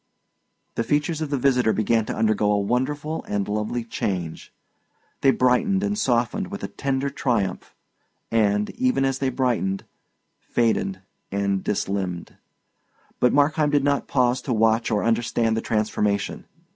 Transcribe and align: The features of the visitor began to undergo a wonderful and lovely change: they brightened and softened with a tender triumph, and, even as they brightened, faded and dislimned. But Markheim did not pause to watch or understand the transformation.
The 0.73 0.83
features 0.83 1.21
of 1.21 1.29
the 1.29 1.37
visitor 1.37 1.73
began 1.73 2.05
to 2.05 2.15
undergo 2.15 2.51
a 2.51 2.59
wonderful 2.59 3.23
and 3.27 3.47
lovely 3.47 3.83
change: 3.83 4.51
they 5.21 5.29
brightened 5.29 5.83
and 5.83 5.95
softened 5.95 6.47
with 6.49 6.63
a 6.63 6.67
tender 6.69 7.11
triumph, 7.11 7.75
and, 8.31 8.71
even 8.71 9.05
as 9.05 9.19
they 9.19 9.29
brightened, 9.29 9.85
faded 10.39 11.03
and 11.31 11.63
dislimned. 11.63 12.35
But 13.19 13.31
Markheim 13.31 13.69
did 13.69 13.83
not 13.83 14.07
pause 14.07 14.41
to 14.41 14.53
watch 14.53 14.89
or 14.89 15.03
understand 15.03 15.55
the 15.55 15.61
transformation. 15.61 16.47